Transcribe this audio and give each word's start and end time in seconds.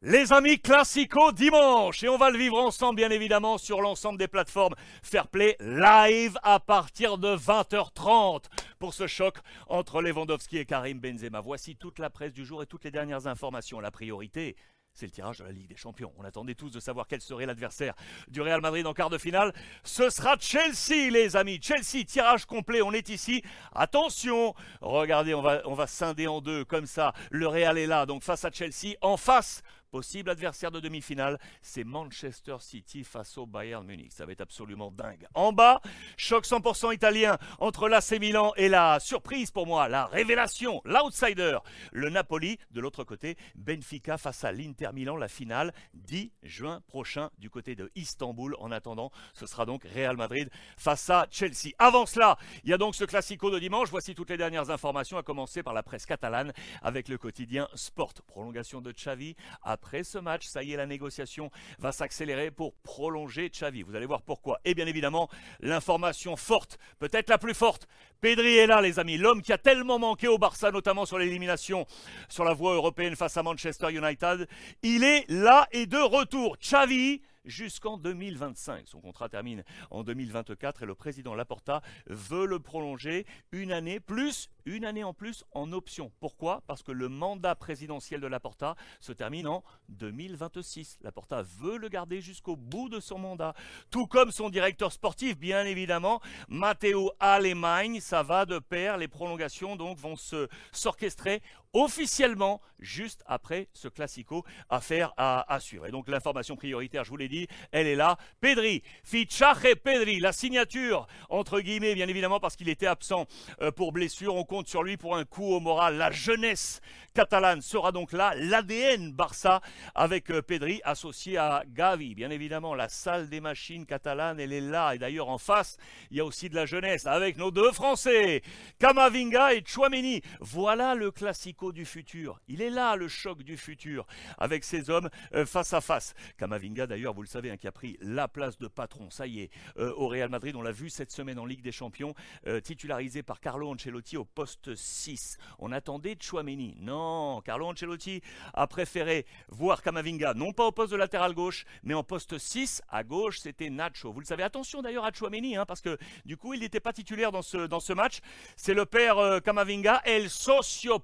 Les 0.00 0.32
amis, 0.32 0.60
Classico 0.60 1.32
dimanche 1.32 2.04
et 2.04 2.08
on 2.08 2.16
va 2.16 2.30
le 2.30 2.38
vivre 2.38 2.56
ensemble 2.56 2.98
bien 2.98 3.10
évidemment 3.10 3.58
sur 3.58 3.80
l'ensemble 3.80 4.16
des 4.16 4.28
plateformes 4.28 4.76
Fairplay 5.02 5.56
live 5.58 6.38
à 6.44 6.60
partir 6.60 7.18
de 7.18 7.34
20h30 7.34 8.44
pour 8.78 8.94
ce 8.94 9.08
choc 9.08 9.38
entre 9.66 10.00
Lewandowski 10.00 10.58
et 10.58 10.66
Karim 10.66 11.00
Benzema. 11.00 11.40
Voici 11.40 11.74
toute 11.74 11.98
la 11.98 12.10
presse 12.10 12.32
du 12.32 12.44
jour 12.44 12.62
et 12.62 12.66
toutes 12.66 12.84
les 12.84 12.92
dernières 12.92 13.26
informations. 13.26 13.80
La 13.80 13.90
priorité, 13.90 14.54
c'est 14.98 15.06
le 15.06 15.10
tirage 15.10 15.38
de 15.38 15.44
la 15.44 15.50
Ligue 15.50 15.68
des 15.68 15.76
Champions. 15.76 16.12
On 16.16 16.24
attendait 16.24 16.54
tous 16.54 16.70
de 16.70 16.78
savoir 16.80 17.06
quel 17.08 17.20
serait 17.20 17.46
l'adversaire 17.46 17.94
du 18.28 18.40
Real 18.40 18.60
Madrid 18.60 18.86
en 18.86 18.94
quart 18.94 19.10
de 19.10 19.18
finale. 19.18 19.52
Ce 19.82 20.10
sera 20.10 20.36
Chelsea, 20.38 21.10
les 21.10 21.36
amis. 21.36 21.60
Chelsea, 21.62 22.04
tirage 22.04 22.46
complet. 22.46 22.82
On 22.82 22.92
est 22.92 23.08
ici. 23.08 23.42
Attention. 23.72 24.54
Regardez, 24.80 25.34
on 25.34 25.42
va, 25.42 25.62
on 25.66 25.74
va 25.74 25.86
scinder 25.86 26.26
en 26.26 26.40
deux 26.40 26.64
comme 26.64 26.86
ça. 26.86 27.14
Le 27.30 27.46
Real 27.46 27.78
est 27.78 27.86
là, 27.86 28.06
donc 28.06 28.22
face 28.22 28.44
à 28.44 28.50
Chelsea. 28.50 28.96
En 29.00 29.16
face, 29.16 29.62
Possible 29.90 30.28
adversaire 30.28 30.70
de 30.70 30.80
demi-finale, 30.80 31.38
c'est 31.62 31.82
Manchester 31.82 32.56
City 32.60 33.04
face 33.04 33.38
au 33.38 33.46
Bayern 33.46 33.86
Munich. 33.86 34.12
Ça 34.12 34.26
va 34.26 34.32
être 34.32 34.42
absolument 34.42 34.90
dingue. 34.90 35.26
En 35.32 35.50
bas, 35.50 35.80
choc 36.18 36.44
100% 36.44 36.92
italien 36.92 37.38
entre 37.58 37.88
l'AC 37.88 38.20
Milan 38.20 38.52
et 38.56 38.68
la 38.68 39.00
surprise 39.00 39.50
pour 39.50 39.66
moi, 39.66 39.88
la 39.88 40.04
révélation, 40.04 40.82
l'outsider, 40.84 41.58
le 41.92 42.10
Napoli. 42.10 42.58
De 42.70 42.82
l'autre 42.82 43.02
côté, 43.02 43.38
Benfica 43.54 44.18
face 44.18 44.44
à 44.44 44.52
l'Inter 44.52 44.90
Milan, 44.92 45.16
la 45.16 45.28
finale 45.28 45.72
10 45.94 46.32
juin 46.42 46.82
prochain 46.86 47.30
du 47.38 47.48
côté 47.48 47.74
de 47.74 47.90
Istanbul. 47.94 48.56
En 48.58 48.70
attendant, 48.70 49.10
ce 49.32 49.46
sera 49.46 49.64
donc 49.64 49.84
Real 49.84 50.18
Madrid 50.18 50.50
face 50.76 51.08
à 51.08 51.26
Chelsea. 51.30 51.72
Avant 51.78 52.04
cela, 52.04 52.36
il 52.62 52.68
y 52.68 52.74
a 52.74 52.78
donc 52.78 52.94
ce 52.94 53.04
classico 53.04 53.50
de 53.50 53.58
dimanche. 53.58 53.88
Voici 53.88 54.14
toutes 54.14 54.28
les 54.28 54.36
dernières 54.36 54.68
informations, 54.68 55.16
à 55.16 55.22
commencer 55.22 55.62
par 55.62 55.72
la 55.72 55.82
presse 55.82 56.04
catalane 56.04 56.52
avec 56.82 57.08
le 57.08 57.16
quotidien 57.16 57.68
Sport. 57.74 58.12
Prolongation 58.26 58.82
de 58.82 58.92
Xavi 58.92 59.34
à 59.62 59.77
après 59.78 60.02
ce 60.02 60.18
match, 60.18 60.44
ça 60.44 60.64
y 60.64 60.72
est, 60.72 60.76
la 60.76 60.86
négociation 60.86 61.52
va 61.78 61.92
s'accélérer 61.92 62.50
pour 62.50 62.74
prolonger 62.74 63.48
Xavi. 63.48 63.82
Vous 63.82 63.94
allez 63.94 64.06
voir 64.06 64.22
pourquoi. 64.22 64.58
Et 64.64 64.74
bien 64.74 64.88
évidemment, 64.88 65.30
l'information 65.60 66.34
forte, 66.34 66.78
peut-être 66.98 67.30
la 67.30 67.38
plus 67.38 67.54
forte. 67.54 67.86
Pedri 68.20 68.56
est 68.56 68.66
là, 68.66 68.80
les 68.80 68.98
amis. 68.98 69.18
L'homme 69.18 69.40
qui 69.40 69.52
a 69.52 69.58
tellement 69.58 70.00
manqué 70.00 70.26
au 70.26 70.36
Barça, 70.36 70.72
notamment 70.72 71.06
sur 71.06 71.16
l'élimination 71.16 71.86
sur 72.28 72.44
la 72.44 72.54
voie 72.54 72.74
européenne 72.74 73.14
face 73.14 73.36
à 73.36 73.44
Manchester 73.44 73.92
United. 73.92 74.48
Il 74.82 75.04
est 75.04 75.24
là 75.30 75.68
et 75.70 75.86
de 75.86 75.98
retour. 75.98 76.56
Xavi 76.58 77.22
jusqu'en 77.44 77.96
2025. 77.96 78.86
Son 78.86 79.00
contrat 79.00 79.28
termine 79.28 79.64
en 79.90 80.02
2024 80.02 80.82
et 80.82 80.86
le 80.86 80.94
président 80.94 81.34
Laporta 81.34 81.82
veut 82.06 82.46
le 82.46 82.58
prolonger 82.58 83.26
une 83.52 83.72
année 83.72 84.00
plus 84.00 84.50
une 84.68 84.84
année 84.84 85.04
en 85.04 85.14
plus 85.14 85.44
en 85.52 85.72
option. 85.72 86.12
Pourquoi? 86.20 86.62
Parce 86.66 86.82
que 86.82 86.92
le 86.92 87.08
mandat 87.08 87.54
présidentiel 87.54 88.20
de 88.20 88.26
Laporta 88.26 88.76
se 89.00 89.12
termine 89.12 89.48
en 89.48 89.64
2026. 89.88 90.98
Laporta 91.02 91.42
veut 91.42 91.78
le 91.78 91.88
garder 91.88 92.20
jusqu'au 92.20 92.56
bout 92.56 92.88
de 92.88 93.00
son 93.00 93.18
mandat. 93.18 93.54
Tout 93.90 94.06
comme 94.06 94.30
son 94.30 94.50
directeur 94.50 94.92
sportif, 94.92 95.38
bien 95.38 95.64
évidemment, 95.64 96.20
Matteo 96.48 97.12
Alemagne. 97.18 98.00
Ça 98.00 98.22
va 98.22 98.44
de 98.44 98.58
pair. 98.58 98.98
Les 98.98 99.08
prolongations 99.08 99.76
donc 99.76 99.98
vont 99.98 100.16
se 100.16 100.48
s'orchestrer 100.72 101.42
officiellement 101.72 102.60
juste 102.78 103.22
après 103.26 103.68
ce 103.72 103.88
classico 103.88 104.44
à 104.68 104.80
à, 105.16 105.60
suivre. 105.60 105.86
Et 105.86 105.90
donc 105.90 106.08
l'information 106.08 106.56
prioritaire, 106.56 107.04
je 107.04 107.10
vous 107.10 107.16
l'ai 107.16 107.28
dit, 107.28 107.46
elle 107.72 107.86
est 107.86 107.94
là. 107.94 108.16
Pedri, 108.40 108.82
fichaje 109.04 109.74
Pedri, 109.82 110.20
la 110.20 110.32
signature 110.32 111.06
entre 111.28 111.60
guillemets, 111.60 111.94
bien 111.94 112.08
évidemment 112.08 112.40
parce 112.40 112.56
qu'il 112.56 112.68
était 112.68 112.86
absent 112.86 113.26
euh, 113.60 113.70
pour 113.70 113.92
blessure. 113.92 114.34
On 114.34 114.44
sur 114.66 114.82
lui 114.82 114.96
pour 114.96 115.16
un 115.16 115.24
coup 115.24 115.52
au 115.52 115.60
moral. 115.60 115.96
La 115.96 116.10
jeunesse 116.10 116.80
catalane 117.14 117.62
sera 117.62 117.92
donc 117.92 118.12
là. 118.12 118.32
L'ADN 118.36 119.12
Barça 119.12 119.60
avec 119.94 120.30
euh, 120.30 120.42
Pedri 120.42 120.80
associé 120.84 121.36
à 121.36 121.62
Gavi. 121.66 122.14
Bien 122.14 122.30
évidemment, 122.30 122.74
la 122.74 122.88
salle 122.88 123.28
des 123.28 123.40
machines 123.40 123.86
catalanes, 123.86 124.40
elle 124.40 124.52
est 124.52 124.60
là. 124.60 124.94
Et 124.94 124.98
d'ailleurs, 124.98 125.28
en 125.28 125.38
face, 125.38 125.76
il 126.10 126.16
y 126.16 126.20
a 126.20 126.24
aussi 126.24 126.48
de 126.48 126.54
la 126.54 126.66
jeunesse 126.66 127.06
avec 127.06 127.36
nos 127.36 127.50
deux 127.50 127.72
Français, 127.72 128.42
Kamavinga 128.78 129.54
et 129.54 129.62
Chouameni. 129.64 130.22
Voilà 130.40 130.94
le 130.94 131.10
classico 131.10 131.72
du 131.72 131.84
futur. 131.84 132.40
Il 132.48 132.62
est 132.62 132.70
là, 132.70 132.96
le 132.96 133.08
choc 133.08 133.42
du 133.42 133.56
futur, 133.56 134.06
avec 134.38 134.64
ces 134.64 134.90
hommes 134.90 135.10
euh, 135.34 135.44
face 135.44 135.72
à 135.72 135.80
face. 135.80 136.14
Kamavinga, 136.38 136.86
d'ailleurs, 136.86 137.14
vous 137.14 137.22
le 137.22 137.28
savez, 137.28 137.50
hein, 137.50 137.56
qui 137.56 137.68
a 137.68 137.72
pris 137.72 137.98
la 138.00 138.28
place 138.28 138.58
de 138.58 138.68
patron. 138.68 139.10
Ça 139.10 139.26
y 139.26 139.40
est, 139.40 139.50
euh, 139.78 139.92
au 139.96 140.08
Real 140.08 140.28
Madrid, 140.28 140.56
on 140.56 140.62
l'a 140.62 140.72
vu 140.72 140.88
cette 140.90 141.10
semaine 141.10 141.38
en 141.38 141.46
Ligue 141.46 141.62
des 141.62 141.72
Champions, 141.72 142.14
titularisé 142.62 143.22
par 143.22 143.40
Carlo 143.40 143.70
Ancelotti 143.70 144.16
au 144.16 144.24
poste 144.24 144.47
6. 144.74 145.38
On 145.58 145.72
attendait 145.72 146.16
Chouameni. 146.20 146.76
Non, 146.80 147.40
Carlo 147.44 147.66
Ancelotti 147.66 148.20
a 148.54 148.66
préféré 148.66 149.26
voir 149.48 149.82
Kamavinga, 149.82 150.34
non 150.34 150.52
pas 150.52 150.66
au 150.66 150.72
poste 150.72 150.92
de 150.92 150.96
latéral 150.96 151.34
gauche, 151.34 151.64
mais 151.82 151.94
en 151.94 152.04
poste 152.04 152.38
6. 152.38 152.82
À 152.88 153.04
gauche, 153.04 153.40
c'était 153.40 153.70
Nacho. 153.70 154.12
Vous 154.12 154.20
le 154.20 154.26
savez, 154.26 154.42
attention 154.42 154.82
d'ailleurs 154.82 155.04
à 155.04 155.12
Chouameni, 155.12 155.56
hein, 155.56 155.66
parce 155.66 155.80
que 155.80 155.98
du 156.24 156.36
coup, 156.36 156.54
il 156.54 156.60
n'était 156.60 156.80
pas 156.80 156.92
titulaire 156.92 157.32
dans 157.32 157.42
ce, 157.42 157.92
match. 157.92 158.18
C'est 158.56 158.74
le 158.74 158.86
père 158.86 159.18
euh, 159.18 159.40
Kamavinga, 159.40 160.02
el 160.04 160.28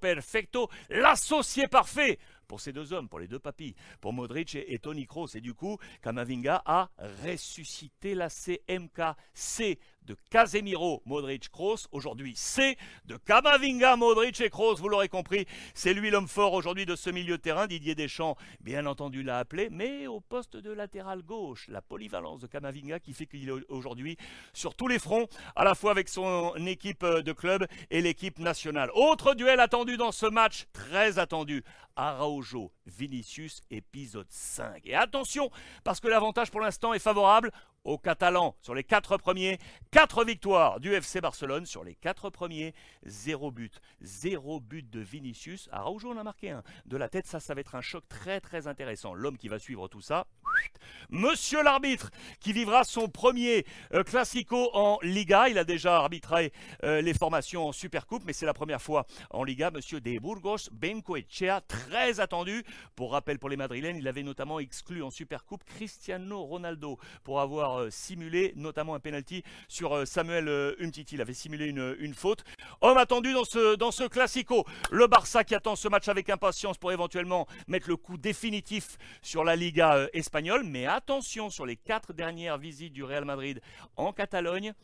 perfecto, 0.00 0.71
l'associé 0.91 1.69
parfait 1.69 2.19
pour 2.47 2.60
ces 2.60 2.72
deux 2.72 2.93
hommes, 2.93 3.09
pour 3.09 3.19
les 3.19 3.28
deux 3.28 3.38
papis, 3.38 3.75
pour 4.00 4.12
Modric 4.12 4.54
et, 4.54 4.78
Tony 4.78 5.06
Kroos. 5.06 5.28
Et 5.34 5.41
du 5.41 5.54
coup, 5.54 5.78
Kamavinga 6.03 6.62
a 6.65 6.91
ressuscité 7.25 8.15
la 8.15 8.28
CMK. 8.28 9.16
De 10.04 10.16
Casemiro, 10.31 11.03
Modric, 11.06 11.48
Kroos. 11.50 11.88
Aujourd'hui, 11.91 12.34
C 12.37 12.76
de 13.06 13.16
Kamavinga, 13.16 13.97
Modric 13.97 14.41
et 14.41 14.50
Kroos. 14.50 14.76
Vous 14.76 14.88
l'aurez 14.88 15.09
compris, 15.09 15.47
c'est 15.72 15.94
lui 15.94 16.10
l'homme 16.10 16.28
fort 16.28 16.53
aujourd'hui 16.53 16.84
de 16.84 16.94
ce 16.94 17.09
milieu 17.09 17.38
de 17.38 17.42
terrain. 17.42 17.66
Didier 17.66 17.94
Deschamps, 17.94 18.37
bien 18.60 18.84
entendu, 18.87 19.22
l'a 19.22 19.38
appelé, 19.38 19.69
mais 19.70 20.06
au 20.06 20.20
poste 20.20 20.56
de 20.56 20.70
latéral 20.70 21.22
gauche. 21.22 21.66
La 21.69 21.81
polyvalence 21.81 22.41
de 22.41 22.47
Kamavinga 22.47 23.00
qui 23.00 23.15
fait 23.15 23.26
qu'il 23.26 23.48
est 23.48 23.70
aujourd'hui 23.70 24.16
sur 24.53 24.75
tous 24.75 24.88
les 24.88 24.98
fronts, 24.98 25.26
à 25.56 25.65
la 25.65 25.75
fois 25.75 25.91
avec 25.91 26.09
son 26.09 26.54
équipe 26.66 27.04
de 27.04 27.32
club 27.32 27.66
et 27.91 28.03
l'équipe 28.03 28.38
nationale. 28.38 28.91
Autre 28.94 29.34
duel 29.34 29.60
attendu 29.60 29.97
dans 29.97 30.12
ce 30.12 30.26
match, 30.26 30.66
très 30.72 31.19
attendu. 31.19 31.65
Araujo, 31.97 32.72
Vinicius, 32.86 33.62
épisode 33.71 34.26
5. 34.28 34.82
Et 34.84 34.94
attention, 34.94 35.50
parce 35.84 36.00
que 36.00 36.09
l'avantage 36.09 36.50
pour 36.50 36.60
l'instant 36.60 36.92
est 36.92 36.98
favorable 36.98 37.53
aux 37.84 37.99
Catalans. 37.99 38.56
Sur 38.61 38.75
les 38.75 38.84
quatre 38.84 39.17
premiers, 39.17 39.59
quatre 39.91 40.25
victoires 40.25 40.81
du 40.81 40.93
FC 40.93 41.21
Barcelone. 41.21 41.67
Sur 41.67 41.84
les 41.84 41.95
quatre 41.95 42.31
premiers, 42.31 42.75
zéro 43.05 43.50
but. 43.50 43.81
Zéro 44.00 44.61
but 44.61 44.89
de 44.91 45.00
Vinicius. 45.00 45.69
Araujo 45.71 46.11
en 46.11 46.19
a 46.19 46.25
marqué 46.25 46.50
un. 46.50 46.62
De 46.87 46.97
la 46.97 47.09
tête, 47.09 47.27
ça, 47.27 47.41
ça 47.41 47.55
va 47.55 47.61
être 47.61 47.75
un 47.75 47.83
choc 47.83 48.05
très 48.09 48.41
très 48.41 48.67
intéressant. 48.67 49.15
L'homme 49.15 49.39
qui 49.39 49.49
va 49.49 49.59
suivre 49.59 49.89
tout 49.89 50.00
ça, 50.00 50.27
Monsieur 51.11 51.62
l'arbitre, 51.62 52.11
qui 52.41 52.53
vivra 52.53 52.84
son 52.84 53.09
premier 53.09 53.65
euh, 53.93 54.03
classico 54.03 54.71
en 54.72 54.99
Liga. 55.03 55.49
Il 55.49 55.59
a 55.59 55.65
déjà 55.65 55.97
arbitré 55.97 56.53
euh, 56.83 57.01
les 57.01 57.15
formations 57.15 57.69
en 57.69 57.72
Supercoupe, 57.72 58.22
mais 58.27 58.33
c'est 58.33 58.47
la 58.47 58.55
première 58.55 58.81
fois 58.81 59.06
en 59.31 59.45
Liga. 59.45 59.71
Monsieur 59.71 60.01
De 60.01 60.19
Burgos 60.19 60.71
Bencoechea, 60.72 61.61
très 61.62 62.21
attendu. 62.21 62.65
Pour 62.97 63.12
rappel 63.12 63.39
pour 63.39 63.49
les 63.49 63.56
Madrilènes, 63.56 63.97
il 63.97 64.09
avait 64.09 64.22
notamment 64.22 64.61
exclu 64.61 65.03
en 65.03 65.11
Supercoupe 65.11 65.65
Cristiano 65.65 66.43
Ronaldo 66.43 66.99
pour 67.22 67.41
avoir 67.41 67.74
euh, 67.79 67.91
simulé 67.91 68.53
notamment 68.57 68.95
un 68.95 69.01
penalty 69.01 69.43
sur 69.69 70.07
Samuel 70.07 70.49
Umtiti. 70.81 71.15
Il 71.15 71.21
avait 71.21 71.35
simulé 71.35 71.67
une, 71.67 71.97
une, 71.99 72.15
faute. 72.15 72.45
Homme 72.81 72.99
attendu 72.99 73.33
dans 73.33 73.45
ce, 73.45 73.77
dans 73.77 73.91
ce 73.91 74.05
classico. 74.05 74.65
Le 74.91 75.07
Barça 75.07 75.45
qui 75.45 75.55
attend 75.55 75.77
ce 75.77 75.89
match 75.89 76.09
avec 76.09 76.31
impatience 76.31 76.79
pour 76.79 76.93
éventuellement 76.93 77.47
mettre 77.69 77.89
le 77.89 77.97
coup 77.97 78.17
définitif 78.17 78.99
sur 79.23 79.45
la 79.45 79.57
Liga 79.57 80.09
espagnole 80.13 80.65
mais 80.65 80.87
attention 80.87 81.51
sur 81.51 81.67
les 81.67 81.77
quatre 81.77 82.13
dernières 82.13 82.59
visites 82.59 82.93
du 82.93 83.05
Real 83.05 83.25
Madrid 83.25 83.61
en 83.97 84.13
Catalogne. 84.13 84.75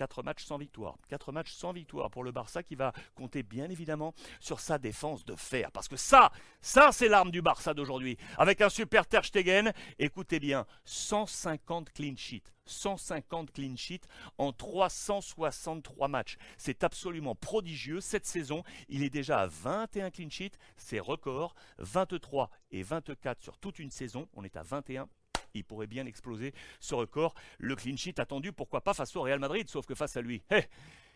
Quatre 0.00 0.22
matchs 0.22 0.46
sans 0.46 0.56
victoire. 0.56 0.96
Quatre 1.08 1.30
matchs 1.30 1.52
sans 1.52 1.74
victoire 1.74 2.10
pour 2.10 2.24
le 2.24 2.32
Barça 2.32 2.62
qui 2.62 2.74
va 2.74 2.94
compter 3.14 3.42
bien 3.42 3.68
évidemment 3.68 4.14
sur 4.40 4.58
sa 4.58 4.78
défense 4.78 5.26
de 5.26 5.36
fer. 5.36 5.70
Parce 5.72 5.88
que 5.88 5.96
ça, 5.96 6.32
ça 6.62 6.88
c'est 6.90 7.06
l'arme 7.06 7.30
du 7.30 7.42
Barça 7.42 7.74
d'aujourd'hui. 7.74 8.16
Avec 8.38 8.62
un 8.62 8.70
super 8.70 9.06
Ter 9.06 9.22
Stegen, 9.26 9.74
écoutez 9.98 10.40
bien, 10.40 10.64
150 10.86 11.92
clean 11.92 12.14
sheets. 12.16 12.50
150 12.64 13.52
clean 13.52 13.76
sheets 13.76 14.06
en 14.38 14.54
363 14.54 16.08
matchs. 16.08 16.38
C'est 16.56 16.82
absolument 16.82 17.34
prodigieux. 17.34 18.00
Cette 18.00 18.24
saison, 18.24 18.62
il 18.88 19.02
est 19.02 19.10
déjà 19.10 19.40
à 19.40 19.48
21 19.48 20.10
clean 20.10 20.30
sheets. 20.30 20.56
C'est 20.78 20.98
record. 20.98 21.54
23 21.76 22.48
et 22.70 22.82
24 22.82 23.42
sur 23.42 23.58
toute 23.58 23.78
une 23.78 23.90
saison. 23.90 24.30
On 24.32 24.44
est 24.44 24.56
à 24.56 24.62
21 24.62 25.10
il 25.54 25.64
pourrait 25.64 25.86
bien 25.86 26.06
exploser 26.06 26.52
ce 26.80 26.94
record. 26.94 27.34
Le 27.58 27.76
clean 27.76 27.96
attendu, 28.18 28.52
pourquoi 28.52 28.82
pas 28.82 28.94
face 28.94 29.14
au 29.16 29.22
Real 29.22 29.38
Madrid, 29.38 29.68
sauf 29.68 29.86
que 29.86 29.94
face 29.94 30.16
à 30.16 30.22
lui, 30.22 30.42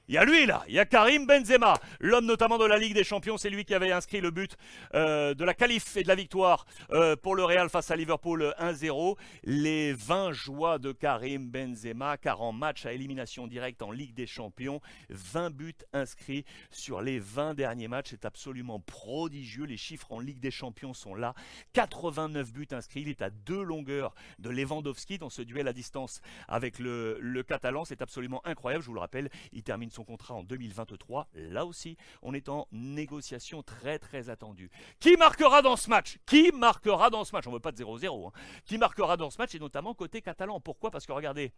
il 0.09 0.15
y 0.15 0.19
a 0.19 0.25
lui 0.25 0.47
là, 0.47 0.65
il 0.69 0.75
y 0.75 0.79
a 0.79 0.85
Karim 0.85 1.27
Benzema, 1.27 1.79
l'homme 2.01 2.27
notamment 2.27 2.59
de 2.59 2.67
la 2.67 2.79
Ligue 2.79 2.95
des 2.95 3.05
Champions, 3.05 3.39
c'est 3.39 3.51
lui 3.51 3.65
qui 3.65 3.75
avait 3.75 3.93
inscrit 3.93 4.21
le 4.21 4.31
but 4.31 4.57
euh, 4.95 5.35
de 5.35 5.45
la 5.45 5.55
qualif 5.55 5.97
et 5.97 6.03
de 6.03 6.09
la 6.09 6.15
victoire 6.15 6.67
euh, 6.91 7.17
pour 7.17 7.35
le 7.35 7.45
Real 7.45 7.69
face 7.69 7.91
à 7.91 7.97
Liverpool 7.97 8.55
1-0. 8.59 9.17
Les 9.45 9.93
20 9.93 10.33
joies 10.33 10.79
de 10.79 10.93
Karim 10.93 11.51
Benzema, 11.51 12.17
car 12.17 12.43
en 12.43 12.53
match 12.53 12.87
à 12.87 12.93
élimination 12.93 13.47
directe 13.47 13.83
en 13.83 13.93
Ligue 13.93 14.15
des 14.15 14.27
Champions, 14.27 14.81
20 15.11 15.51
buts 15.51 15.75
inscrits 15.93 16.45
sur 16.71 17.01
les 17.01 17.19
20 17.19 17.55
derniers 17.55 17.89
matchs, 17.89 18.11
c'est 18.11 18.25
absolument 18.25 18.81
prodigieux. 18.81 19.65
Les 19.65 19.77
chiffres 19.77 20.13
en 20.13 20.21
Ligue 20.21 20.41
des 20.41 20.51
Champions 20.51 20.95
sont 20.95 21.15
là, 21.15 21.35
89 21.73 22.53
buts 22.53 22.69
inscrits, 22.73 23.03
il 23.03 23.09
est 23.09 23.23
à 23.23 23.31
deux 23.31 23.63
longueurs 23.63 24.15
de 24.39 24.51
Lewandowski 24.51 25.19
dans 25.19 25.31
ce 25.31 25.43
duel 25.43 25.69
à 25.69 25.73
distance 25.73 26.21
avec 26.49 26.79
le, 26.79 27.43
Catalan, 27.47 27.85
c'est 27.85 28.03
absolument 28.03 28.41
incroyable, 28.47 28.83
je 28.83 28.89
vous 28.89 28.95
le 28.95 29.01
rappelle, 29.01 29.31
il 29.53 29.63
termine 29.63 29.91
son 29.95 30.05
contrat 30.05 30.35
en 30.35 30.43
2023. 30.43 31.29
Là 31.35 31.65
aussi, 31.65 31.97
on 32.23 32.35
est 32.35 32.49
en 32.49 32.69
négociation 32.73 33.63
très 33.63 33.99
très 33.99 34.31
attendue. 34.31 34.71
Qui 35.01 35.17
marquera 35.17 35.63
dans 35.63 35.77
ce 35.77 35.89
match? 35.89 36.19
Qui 36.27 36.51
marquera 36.53 37.11
dans 37.11 37.25
ce 37.25 37.35
match? 37.35 37.47
On 37.47 37.51
ne 37.51 37.57
veut 37.57 37.61
pas 37.61 37.73
de 37.73 37.83
0-0. 37.83 38.29
Hein. 38.29 38.33
Qui 38.65 38.79
marquera 38.79 39.17
dans 39.17 39.31
ce 39.31 39.39
match 39.39 39.55
et 39.55 39.59
notamment 39.59 39.95
côté 39.95 40.21
catalan? 40.21 40.61
Pourquoi? 40.61 40.91
Parce 40.91 41.07
que 41.07 41.13
regardez, 41.13 41.53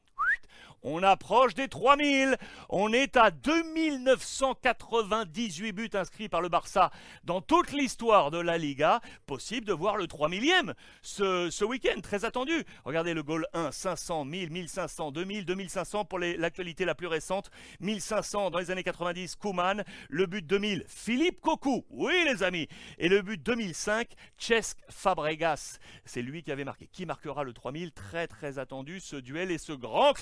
on 0.82 1.02
approche 1.02 1.54
des 1.54 1.68
3000. 1.68 2.36
On 2.68 2.92
est 2.92 3.16
à 3.16 3.30
2998 3.30 5.72
buts 5.72 5.90
inscrits 5.94 6.28
par 6.28 6.40
le 6.40 6.48
Barça 6.48 6.90
dans 7.24 7.40
toute 7.40 7.72
l'histoire 7.72 8.30
de 8.30 8.38
la 8.38 8.58
Liga. 8.58 9.00
Possible 9.26 9.66
de 9.66 9.72
voir 9.72 9.96
le 9.96 10.06
3000e 10.06 10.74
ce, 11.02 11.50
ce 11.50 11.64
week-end, 11.64 12.00
très 12.00 12.24
attendu. 12.24 12.64
Regardez 12.84 13.14
le 13.14 13.22
goal 13.22 13.46
1, 13.52 13.72
500, 13.72 14.24
1000, 14.24 14.50
1500, 14.50 15.12
2000, 15.12 15.44
2500 15.44 16.04
pour 16.04 16.18
l'actualité 16.18 16.84
la 16.84 16.94
plus 16.94 17.06
récente, 17.06 17.50
1500 17.80 18.50
dans 18.50 18.58
les 18.58 18.70
années 18.70 18.82
90, 18.82 19.36
Kuman. 19.36 19.84
Le 20.08 20.26
but 20.26 20.46
2000, 20.46 20.84
Philippe 20.88 21.40
Cocu. 21.40 21.84
Oui, 21.90 22.12
les 22.24 22.42
amis. 22.42 22.68
Et 22.98 23.08
le 23.08 23.22
but 23.22 23.42
2005, 23.42 24.08
Cesc 24.38 24.78
Fabregas. 24.88 25.78
C'est 26.04 26.22
lui 26.22 26.42
qui 26.42 26.52
avait 26.52 26.64
marqué. 26.64 26.88
Qui 26.92 27.06
marquera 27.06 27.44
le 27.44 27.52
3000 27.52 27.92
Très, 27.92 28.26
très 28.26 28.58
attendu 28.58 29.00
ce 29.00 29.16
duel 29.16 29.50
et 29.50 29.58
ce 29.58 29.72
grand 29.72 30.12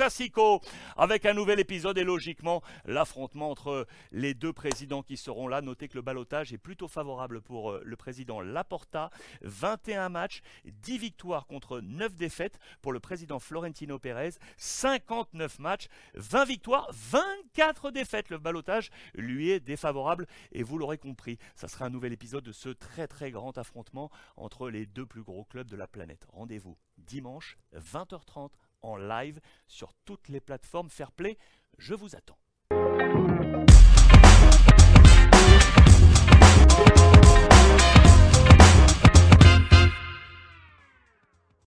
avec 0.97 1.27
un 1.27 1.35
nouvel 1.35 1.61
épisode 1.61 1.99
et 1.99 2.05
logiquement 2.05 2.63
l'affrontement 2.85 3.51
entre 3.51 3.87
les 4.13 4.35
deux 4.35 4.53
présidents 4.53 5.03
qui 5.03 5.17
seront 5.17 5.49
là. 5.49 5.61
Notez 5.61 5.89
que 5.89 5.95
le 5.95 6.03
balotage 6.03 6.53
est 6.53 6.59
plutôt 6.59 6.89
favorable 6.89 7.41
pour 7.41 7.71
euh, 7.71 7.83
le 7.85 7.97
président 7.97 8.41
Laporta. 8.41 9.11
21 9.43 10.09
matchs, 10.09 10.43
10 10.65 10.99
victoires 10.99 11.47
contre 11.47 11.81
9 11.81 12.17
défaites 12.17 12.59
pour 12.83 12.93
le 12.93 13.01
président 13.01 13.39
Florentino 13.39 13.99
Pérez. 13.99 14.31
59 14.57 15.59
matchs, 15.59 15.89
20 16.15 16.45
victoires, 16.45 16.91
24 16.93 17.91
défaites. 17.91 18.31
Le 18.31 18.39
balotage 18.39 18.91
lui 19.15 19.51
est 19.51 19.61
défavorable 19.61 20.27
et 20.53 20.63
vous 20.63 20.79
l'aurez 20.79 20.99
compris, 20.99 21.39
ça 21.55 21.69
sera 21.69 21.87
un 21.87 21.91
nouvel 21.91 22.13
épisode 22.13 22.45
de 22.45 22.53
ce 22.53 22.69
très 22.69 23.07
très 23.07 23.31
grand 23.31 23.57
affrontement 23.59 24.11
entre 24.37 24.71
les 24.71 24.87
deux 24.87 25.07
plus 25.07 25.23
gros 25.23 25.45
clubs 25.45 25.69
de 25.69 25.77
la 25.77 25.87
planète. 25.87 26.27
Rendez-vous 26.33 26.77
dimanche 26.99 27.57
20h30 27.75 28.51
en 28.85 28.97
live 28.97 29.41
sur 29.67 29.93
toutes 30.05 30.29
les 30.29 30.41
plateformes 30.41 30.91
Fairplay. 30.91 31.39
Je 31.79 31.95
vous 31.95 32.15
attends. 32.15 32.39